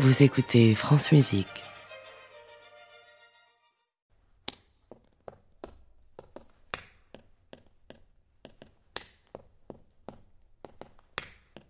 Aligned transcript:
Vous 0.00 0.22
écoutez 0.22 0.76
France 0.76 1.10
Musique. 1.10 1.64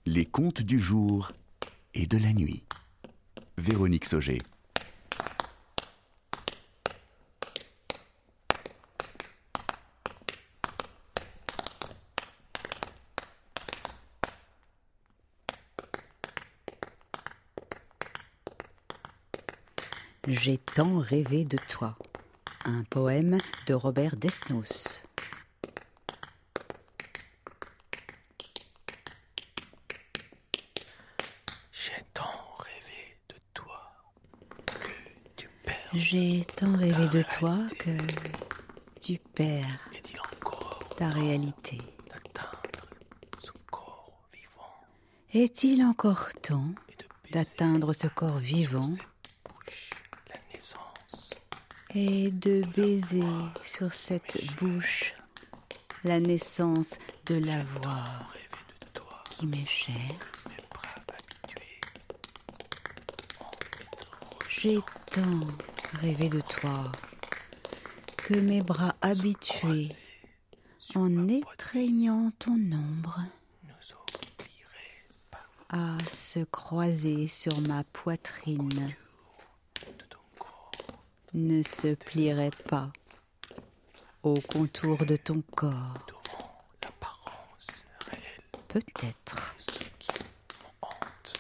Les 0.05 0.27
contes 0.27 0.61
du 0.61 0.79
jour 0.79 1.33
et 1.95 2.07
de 2.07 2.19
la 2.19 2.35
nuit. 2.35 2.65
Véronique 3.57 4.05
Sauger. 4.05 4.39
J'ai 20.29 20.59
tant 20.59 20.99
rêvé 20.99 21.45
de 21.45 21.57
toi. 21.57 21.97
Un 22.67 22.85
poème 22.85 23.39
de 23.67 23.73
Robert 23.75 24.17
Desnos. 24.17 25.03
J'ai 31.73 32.03
tant 32.13 32.25
rêvé 32.59 33.17
de 33.31 33.37
toi 33.55 33.91
que 34.67 34.93
tu 35.37 35.49
perds. 35.65 35.89
J'ai 35.95 36.45
tant 36.57 36.77
rêvé 36.77 37.09
de 37.09 37.23
toi 37.23 37.57
que 37.79 37.97
tu 39.01 39.19
perds 39.35 39.89
encore 40.33 40.81
ta 40.97 41.09
réalité. 41.09 41.79
d'atteindre 42.11 42.87
ce 43.39 43.51
corps 43.71 44.29
vivant 44.35 44.75
Est-il 45.33 45.83
encore 45.83 46.29
temps 46.43 46.75
d'atteindre 47.33 47.93
ce 47.93 48.07
corps 48.09 48.39
vivant 48.39 48.89
cette 48.91 49.03
bouche 49.49 49.91
la 50.29 50.37
naissance 50.55 51.31
et 51.95 52.31
de 52.31 52.63
baiser 52.77 53.23
sur 53.63 53.93
cette 53.93 54.55
bouche 54.57 55.15
la 56.05 56.21
naissance 56.21 56.99
de 57.27 57.37
la 57.37 57.63
voix 57.63 58.05
qui 59.31 59.47
m'est 59.47 59.67
chère. 59.67 60.31
J'ai 64.49 64.79
tant 65.11 65.47
rêvé 66.01 66.29
de 66.29 66.41
toi. 66.41 66.91
Que 68.17 68.35
mes 68.35 68.61
bras 68.61 68.95
habitués, 69.01 69.89
en 70.95 71.29
étreignant 71.29 72.31
ton 72.39 72.59
ombre, 72.73 73.23
à 75.71 75.97
se 76.09 76.41
croiser 76.41 77.29
sur 77.29 77.61
ma 77.61 77.85
poitrine, 77.85 78.95
ne 81.35 81.63
se 81.63 81.95
plierait 81.95 82.51
pas 82.69 82.91
au 84.23 84.35
contour 84.41 85.05
de 85.07 85.17
ton 85.17 85.43
corps. 85.55 85.95
devant 86.09 86.31
l'apparence 86.83 87.85
réelle. 88.11 88.43
Peut-être. 88.69 89.55
de 89.59 89.63
ce 89.63 89.85
qui 89.99 90.31
me 90.61 90.69
hante 90.83 91.35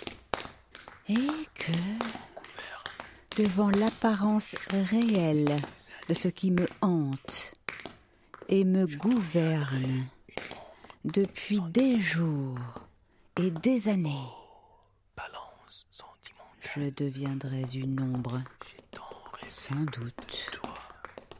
Et 1.09 1.47
que, 1.55 3.43
devant 3.43 3.71
l'apparence 3.71 4.55
réelle 4.71 5.57
de 6.09 6.15
ce 6.15 6.29
qui 6.29 6.51
me 6.51 6.67
hante 6.81 7.55
et 8.49 8.65
me 8.65 8.87
gouverne 8.87 10.07
depuis 11.05 11.61
des 11.61 11.99
jours 11.99 12.59
et 13.37 13.51
des 13.51 13.89
années, 13.89 14.29
sentimentale 15.91 16.69
je 16.77 16.91
deviendrais 16.91 17.63
une 17.75 18.01
ombre, 18.01 18.41
sans 19.49 19.75
doute. 19.93 20.51
toi 20.53 20.75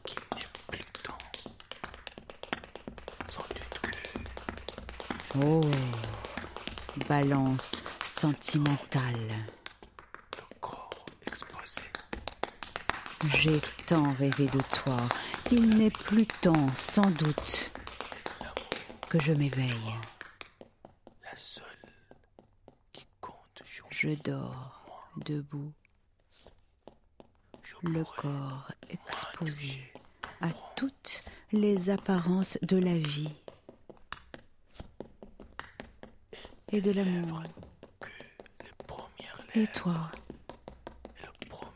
qu'il 0.03 0.19
n'est 0.35 0.47
plus 0.67 0.83
temps 1.03 1.17
sans 3.27 3.41
doute 3.49 3.79
que 3.81 5.39
Oh, 5.39 5.61
balance 7.07 7.83
sentimentale. 8.03 9.29
le 10.37 10.59
corps 10.59 11.05
exposé 11.27 11.81
J'ai 13.35 13.61
tant 13.85 14.11
rêvé 14.13 14.47
de 14.47 14.59
toi 14.83 14.97
qu'il 15.45 15.69
n'est 15.69 15.91
plus 15.91 16.25
temps, 16.25 16.67
sans 16.75 17.09
doute, 17.11 17.71
que 19.09 19.19
je 19.21 19.33
m'éveille. 19.33 19.93
la 21.23 21.35
seule 21.35 21.63
qui 22.91 23.07
compte 23.21 23.61
Je 23.89 24.09
dors 24.23 24.83
debout, 25.17 25.73
le 27.83 28.03
corps 28.03 28.71
exposé 28.89 29.79
à 30.41 30.49
toutes 30.75 31.23
les 31.51 31.89
apparences 31.89 32.57
de 32.61 32.77
la 32.77 32.97
vie 32.97 33.33
et 36.71 36.81
de 36.81 36.91
l'amour. 36.91 37.43
Et 39.55 39.65
toi, 39.67 40.11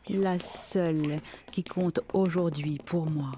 la 0.08 0.38
seule 0.38 1.20
qui 1.50 1.64
compte 1.64 2.00
aujourd'hui 2.12 2.78
pour 2.78 3.06
moi. 3.06 3.32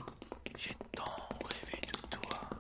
j'ai 0.57 0.77
tant 0.93 1.05
rêvé 1.43 1.81
de 1.81 2.09
toi 2.11 2.51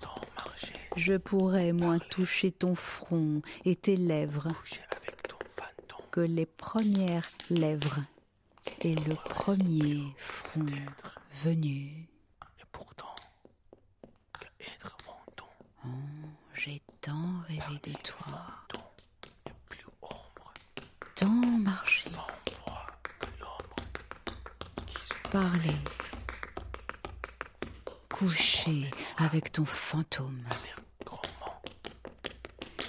tant 0.00 0.20
marché. 0.36 0.74
Je 0.96 1.14
pourrais 1.14 1.72
moins 1.72 1.98
toucher 1.98 2.52
ton 2.52 2.74
front 2.74 3.40
et 3.64 3.76
tes 3.76 3.96
lèvres 3.96 4.48
que 6.12 6.20
les 6.20 6.44
premières 6.44 7.30
lèvres 7.48 8.00
et 8.80 8.94
le 8.94 9.14
premier 9.14 10.14
front 10.18 10.66
venu. 11.42 12.08
et 12.58 12.64
pourtant 12.70 13.14
qu'être 14.38 14.96
fantôme 15.02 16.32
J'ai 16.54 16.80
tant 17.00 17.40
rêvé 17.48 17.78
de 17.82 17.92
toi, 18.02 18.44
est 19.74 21.14
tant 21.14 21.28
marché, 21.28 22.10
parler, 25.30 25.76
coucher 28.10 28.90
avec 29.16 29.50
ton 29.52 29.64
fantôme, 29.64 30.44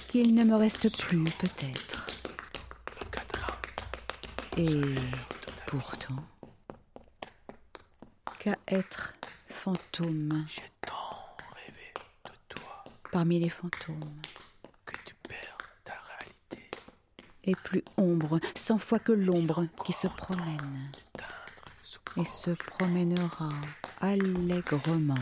qu'il 0.08 0.34
ne 0.34 0.44
me 0.44 0.54
reste 0.56 0.94
plus 1.00 1.24
peut-être. 1.24 2.06
Et 4.56 4.68
pourtant, 5.78 6.22
qu'à 8.38 8.56
être 8.68 9.14
fantôme. 9.48 10.44
J'ai 10.46 10.62
tant 10.86 11.36
rêvé 11.54 11.92
de 12.24 12.30
toi. 12.48 12.84
Parmi 13.10 13.40
les 13.40 13.48
fantômes, 13.48 14.16
que 14.86 14.94
tu 15.04 15.14
perds 15.28 15.58
ta 15.82 15.94
réalité. 16.08 16.70
Et 17.42 17.56
plus 17.56 17.82
ombre, 17.96 18.38
cent 18.54 18.78
fois 18.78 19.00
que 19.00 19.12
l'ombre 19.12 19.66
qui 19.84 19.92
se 19.92 20.06
promène. 20.06 20.92
et 22.16 22.24
se 22.24 22.50
promènera 22.50 23.48
allègrement 24.00 25.16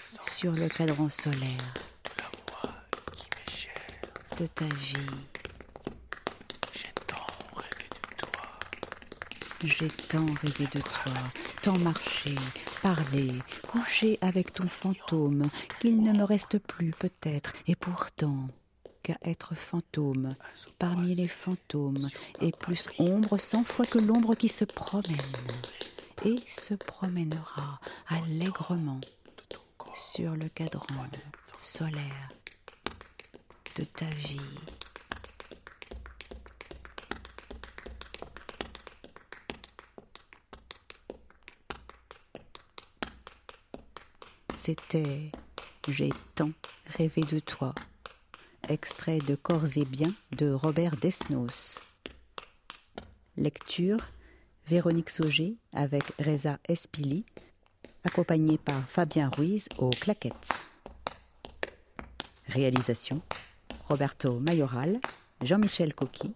sur 0.00 0.52
le 0.52 0.68
cadran 0.68 1.08
solaire 1.08 1.74
de 2.04 2.10
la 2.22 2.30
voix 2.46 2.72
qui 3.12 3.26
m'est 3.34 3.50
chère. 3.50 3.72
de 4.38 4.46
ta 4.46 4.66
vie. 4.66 4.94
j'ai 6.72 6.92
tant 7.06 7.26
rêvé 7.56 7.88
de 7.90 8.16
toi 8.26 8.42
J'ai 9.66 9.88
tant 9.88 10.26
rêvé 10.42 10.66
de 10.66 10.80
toi, 10.80 11.14
tant 11.62 11.78
marché, 11.78 12.34
parlé, 12.82 13.32
couché 13.66 14.18
avec 14.20 14.52
ton 14.52 14.68
fantôme, 14.68 15.48
qu'il 15.80 16.02
ne 16.02 16.12
me 16.12 16.22
reste 16.22 16.58
plus 16.58 16.90
peut-être, 16.90 17.54
et 17.66 17.74
pourtant, 17.74 18.48
qu'à 19.02 19.16
être 19.22 19.54
fantôme, 19.54 20.36
parmi 20.78 21.14
les 21.14 21.28
fantômes, 21.28 22.10
et 22.42 22.52
plus 22.52 22.88
ombre 22.98 23.38
cent 23.38 23.64
fois 23.64 23.86
que 23.86 23.98
l'ombre 23.98 24.34
qui 24.34 24.48
se 24.48 24.66
promène, 24.66 25.16
et 26.26 26.42
se 26.46 26.74
promènera 26.74 27.80
allègrement 28.08 29.00
sur 29.94 30.34
le 30.36 30.48
cadran 30.50 30.86
solaire 31.62 32.28
de 33.76 33.84
ta 33.84 34.06
vie. 34.06 34.40
C'était 44.54 45.32
J'ai 45.88 46.10
tant 46.36 46.52
rêvé 46.86 47.22
de 47.22 47.40
toi, 47.40 47.74
extrait 48.68 49.18
de 49.18 49.34
Corps 49.34 49.76
et 49.76 49.84
Biens 49.84 50.14
de 50.30 50.52
Robert 50.52 50.96
Desnos. 50.96 51.80
Lecture 53.36 53.98
Véronique 54.68 55.10
Sauger 55.10 55.56
avec 55.72 56.04
Reza 56.20 56.58
Espili, 56.68 57.24
accompagnée 58.04 58.56
par 58.56 58.88
Fabien 58.88 59.28
Ruiz 59.28 59.68
aux 59.78 59.90
claquettes. 59.90 60.52
Réalisation 62.46 63.22
Roberto 63.88 64.38
Mayoral, 64.38 65.00
Jean-Michel 65.42 65.94
Coqui, 65.94 66.32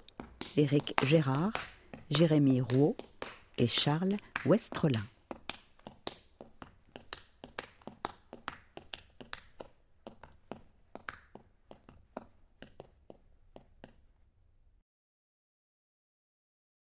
Éric 0.56 0.94
Gérard, 1.06 1.52
Jérémy 2.10 2.62
Rouault 2.62 2.96
et 3.58 3.68
Charles 3.68 4.16
Westrelin. 4.44 5.04